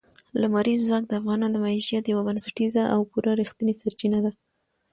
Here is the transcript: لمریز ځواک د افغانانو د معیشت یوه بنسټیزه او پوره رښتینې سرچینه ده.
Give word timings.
لمریز 0.41 0.79
ځواک 0.87 1.03
د 1.07 1.13
افغانانو 1.19 1.53
د 1.55 1.57
معیشت 1.65 2.03
یوه 2.07 2.23
بنسټیزه 2.27 2.83
او 2.93 2.99
پوره 3.11 3.31
رښتینې 3.41 3.73
سرچینه 3.81 4.19
ده. 4.25 4.31